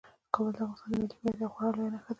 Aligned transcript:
کابل 0.33 0.53
د 0.57 0.59
افغانستان 0.71 1.09
د 1.09 1.13
ملي 1.15 1.15
هویت 1.17 1.37
یوه 1.41 1.51
خورا 1.53 1.69
لویه 1.75 1.91
نښه 1.93 2.07
ده. 2.07 2.09